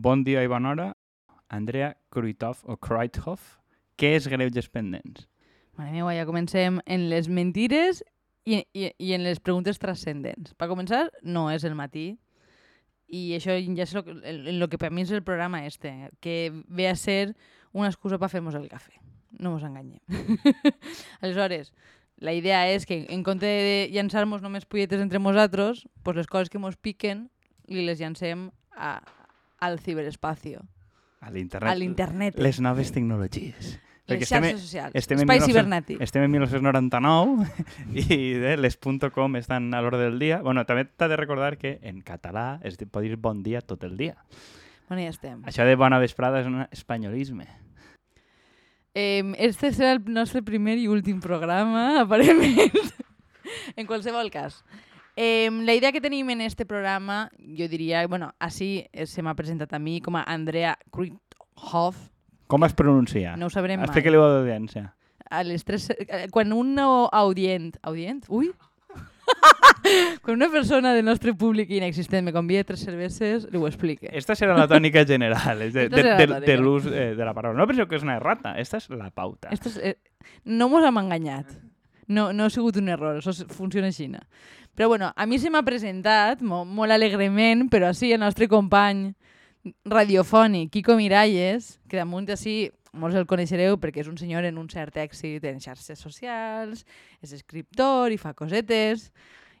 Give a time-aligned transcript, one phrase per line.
[0.00, 0.84] Bon dia i bona hora.
[1.50, 3.56] Andrea Kruithoff o Kreuthoff.
[3.98, 5.24] Què és greuges pendents?
[5.74, 8.04] Mare meva, ja comencem en les mentires
[8.46, 10.54] i, i, i en les preguntes transcendents.
[10.54, 12.12] Per començar, no és el matí.
[13.10, 16.94] I això ja és el, que per mi és el programa este, que ve a
[16.94, 17.34] ser
[17.72, 19.02] una excusa per fer-nos el cafè.
[19.42, 19.98] No ens enganyem.
[21.24, 21.74] Aleshores,
[22.22, 26.54] la idea és que en compte de llançar-nos només polletes entre nosaltres, pues les coses
[26.54, 27.32] que mos piquen
[27.66, 29.00] li les llancem a,
[29.58, 30.62] al ciberespacio,
[31.20, 31.70] A l'internet.
[31.70, 33.78] a l'internet, Les noves tecnologies.
[34.08, 36.00] Perquè les estem, xarxes socials, estem espai 1900 cibernètic.
[36.00, 37.46] estem en 1999
[37.92, 38.78] i eh, les
[39.12, 40.40] .com estan a l'hora del dia.
[40.40, 43.98] Bueno, també t'ha de recordar que en català es pot dir bon dia tot el
[43.98, 44.16] dia.
[44.88, 45.42] Bueno, ja estem.
[45.44, 47.46] Això de bona vesprada és un espanyolisme.
[48.94, 52.72] Eh, este serà el nostre primer i últim programa, aparentment.
[53.76, 54.64] en qualsevol cas.
[55.20, 59.34] Eh, la idea que tenim en este programa, jo diria, bueno, així eh, se m'ha
[59.34, 61.96] presentat a mi com a Andrea Kruithoff,
[62.46, 63.32] Com es pronuncia?
[63.36, 63.88] no ho sabrem mai.
[63.88, 64.84] Explica-li a l'audiència.
[65.28, 68.22] A les tres, eh, quan un audient, audient?
[68.30, 68.52] Ui!
[70.22, 74.08] quan una persona del nostre públic inexistent me convida tres cerveses, li ho explique.
[74.16, 76.40] Esta serà la tònica general de, Esta de, de, tònica.
[76.46, 77.58] de l'ús eh, de la paraula.
[77.58, 79.50] No penseu que és una errata, esta és la pauta.
[79.50, 79.96] Esto és, eh,
[80.46, 81.50] no mos hem enganyat.
[82.08, 84.08] No, no ha sigut un error, això funciona així.
[84.74, 89.12] Però bueno, a mi se m'ha presentat, mo, molt alegrement, però així el nostre company
[89.84, 94.70] radiofònic, Kiko Miralles, que damunt així molts el coneixereu perquè és un senyor en un
[94.72, 96.86] cert èxit en xarxes socials,
[97.20, 99.10] és escriptor i fa cosetes,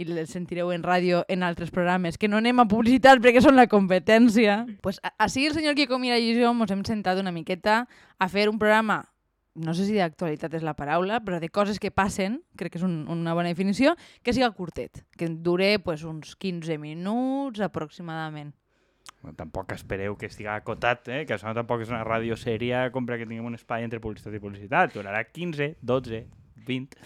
[0.00, 3.58] i el sentireu en ràdio en altres programes que no anem a publicitar perquè són
[3.58, 4.62] la competència.
[4.80, 7.82] Pues, així el senyor Kiko Miralles i jo ens hem sentat una miqueta
[8.16, 9.02] a fer un programa
[9.54, 12.86] no sé si d'actualitat és la paraula, però de coses que passen, crec que és
[12.86, 18.54] un, una bona definició, que siga curtet, que dure pues, uns 15 minuts aproximadament.
[19.20, 21.24] Bueno, tampoc espereu que estigui acotat, eh?
[21.26, 24.40] que això tampoc és una ràdio sèria com perquè tinguem un espai entre publicitat i
[24.40, 24.94] publicitat.
[24.94, 26.24] Durarà 15, 12,
[26.70, 26.96] 20...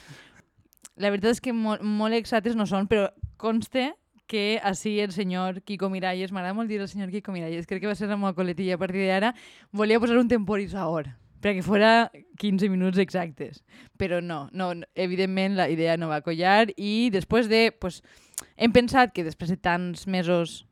[1.03, 3.09] La veritat és que molt, molt exactes no són, però
[3.41, 3.89] conste
[4.31, 7.91] que així el senyor Kiko Miralles, m'agrada molt dir el senyor Kiko Miralles, crec que
[7.91, 9.35] va ser la meva coletilla a partir d'ara,
[9.75, 11.11] volia posar un temporizador
[11.45, 12.11] perquè fora
[12.41, 13.61] 15 minuts exactes.
[14.01, 17.69] Però no, no, evidentment la idea no va collar i després de...
[17.77, 18.01] Pues,
[18.57, 20.63] hem pensat que després de tants mesos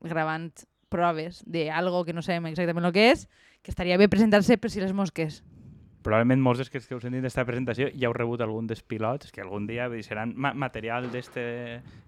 [0.00, 0.48] gravant
[0.92, 3.26] proves d'algo que no sabem exactament el que és,
[3.62, 5.42] que estaria bé presentar-se per si les mosques.
[6.06, 9.42] Probablement molts dels que heu sentit d'esta presentació ja heu rebut algun dels pilots, que
[9.42, 11.42] algun dia seran ma material d'este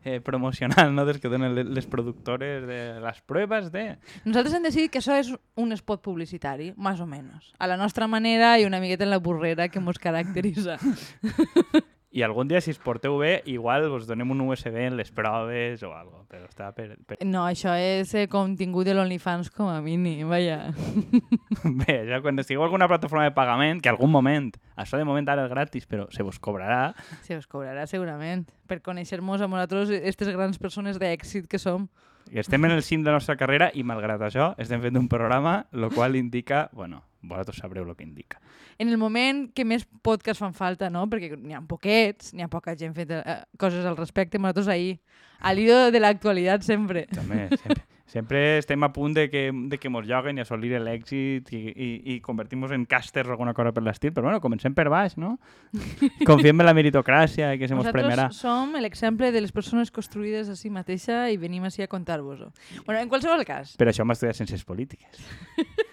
[0.05, 1.05] eh, promocional, no?
[1.09, 3.97] des que donen le- les productores de les proves de...
[4.25, 7.51] Nosaltres hem decidit que això és un spot publicitari, més o menys.
[7.59, 10.79] A la nostra manera i una miqueta en la burrera que ens caracteritza.
[12.19, 15.85] I algun dia, si es porteu bé, igual us donem un USB en les proves
[15.87, 16.97] o algo, però està per...
[17.07, 17.19] per...
[17.23, 20.73] No, això és eh, contingut de l'OnlyFans com a mínim, vaja.
[21.85, 25.47] Bé, ja quan estigueu alguna plataforma de pagament, que algun moment, això de moment ara
[25.47, 26.91] és gratis, però se vos cobrarà,
[27.23, 31.87] Se us cobrarà segurament per conèixer-nos a nosaltres, aquestes grans persones d'èxit que som.
[32.33, 35.07] que estem en el cim de la nostra carrera i malgrat això estem fent un
[35.09, 38.41] programa, el qual indica, bueno, vosaltres sabreu el que indica.
[38.79, 41.07] En el moment que més podcasts fan falta, no?
[41.11, 44.99] Perquè n'hi ha poquets, n'hi ha poca gent fet eh, coses al respecte, nosaltres ahir,
[45.41, 47.07] a l'hilo de l'actualitat sempre.
[47.15, 51.51] També, sempre, sempre estem a punt de que, de que mos lloguen i assolir l'èxit
[51.55, 54.89] i, i, i convertir-nos en càsters o alguna cosa per l'estil, però bueno, comencem per
[54.91, 55.37] baix, no?
[56.31, 58.31] Confiem en la meritocràcia i que se mos Nosaltres premiarà.
[58.35, 62.51] som l'exemple de les persones construïdes a si mateixa i venim així a contar-vos-ho.
[62.87, 65.23] Bueno, en qualsevol cas, Per això hem estudiat ciències polítiques.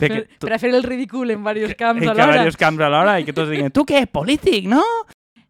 [0.00, 2.32] fer, tu- per a fer el ridícul en diversos camps En alhora.
[2.32, 4.82] diversos camps alhora i que tots diguen, tu què, polític, no?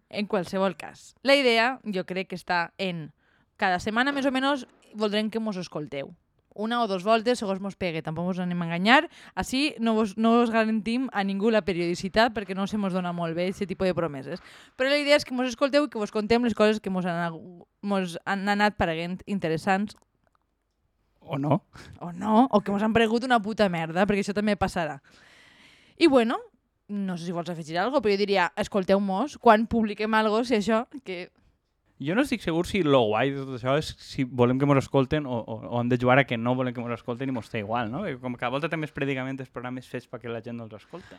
[0.08, 1.14] En qualsevol cas.
[1.22, 3.12] La idea, jo crec que està en
[3.56, 6.14] cada setmana més o menys voldrem que mos escolteu.
[6.56, 9.10] Una o dos voltes, segons mos pegue, tampoc us anem a enganyar.
[9.34, 13.12] Així no vos, no us garantim a ningú la periodicitat perquè no se mos dona
[13.12, 14.40] molt bé aquest tipus de promeses.
[14.74, 17.04] Però la idea és que mos escolteu i que vos contem les coses que mos
[17.04, 17.36] han,
[17.82, 19.96] mos han anat pareguent interessants
[21.26, 21.62] O no?
[22.00, 25.00] o no, o que mos han paregut una puta merda, perquè això també passarà.
[25.98, 26.38] I bueno,
[26.88, 30.54] no sé si vols afegir alguna cosa, però jo diria, escolteu-mos quan publiquem alguna cosa,
[30.54, 31.26] si això, que
[31.96, 34.82] Jo no estic segur si lo guai de tot això és si volem que mos
[34.82, 37.32] escolten o, o, o hem de jugar a que no volem que mos escolten i
[37.32, 38.02] mos té igual, no?
[38.04, 40.66] Perquè com que a volta també es predicament els programes fets perquè la gent no
[40.68, 41.16] els escolta.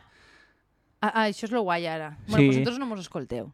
[1.00, 2.12] Ah, ah, això és lo guai ara.
[2.20, 2.30] Sí.
[2.30, 3.50] Bueno, vosaltres no mos escolteu.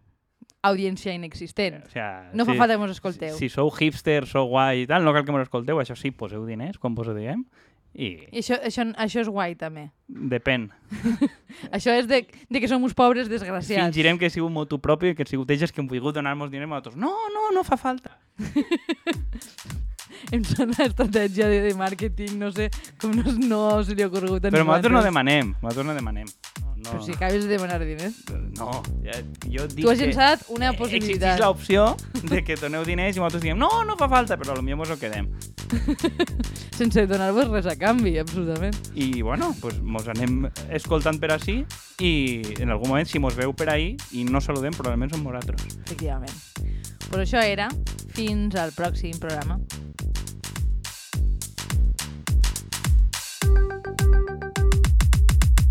[0.65, 1.83] Audiència inexistent.
[1.85, 3.35] O sea, No fa falta que mos escolteu.
[3.37, 6.11] Si, si sou hipsters, sou guai i tal, no cal que mos escolteu, això sí,
[6.11, 7.45] poseu diners, quan vos ho diguem,
[7.95, 9.85] i I això, això, això és guai, també.
[10.09, 10.67] depèn.
[11.77, 13.87] Això és de, de que som uns pobres desgraciats.
[13.87, 16.73] Fingirem que sigut motu propi i que sigut ells que hem volgut donar-nos diners a
[16.73, 16.97] nosaltres.
[16.99, 18.17] No, no, no fa falta.
[20.35, 22.69] em sona estratègia de, de màrqueting, no sé,
[23.01, 26.27] com no, no se li ha ocorregut a Però nosaltres no demanem, nosaltres no demanem.
[26.85, 28.19] No, Però si acabes de demanar diners.
[28.59, 29.15] no, ja,
[29.49, 31.41] jo dic Tu has llançat una existeix possibilitat.
[31.41, 31.97] l'opció
[32.29, 34.99] de que doneu diners i nosaltres diem no, no fa falta, però potser mos ho
[35.01, 35.31] quedem.
[36.77, 38.77] Sense donar-vos res a canvi, absolutament.
[38.95, 40.45] I bueno, pues mos anem
[40.75, 41.61] escoltant per així
[42.03, 42.13] i
[42.61, 45.65] en algun moment si mos veu per ahí i no saludem probablement som nosaltres.
[45.87, 46.35] Efectivament.
[47.09, 47.69] Però això era.
[48.15, 49.59] Fins al pròxim programa.